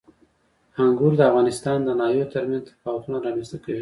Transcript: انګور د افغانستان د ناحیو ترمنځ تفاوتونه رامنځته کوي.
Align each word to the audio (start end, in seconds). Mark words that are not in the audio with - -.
انګور 0.81 1.13
د 1.17 1.21
افغانستان 1.29 1.77
د 1.83 1.89
ناحیو 1.99 2.31
ترمنځ 2.33 2.63
تفاوتونه 2.67 3.17
رامنځته 3.25 3.57
کوي. 3.63 3.69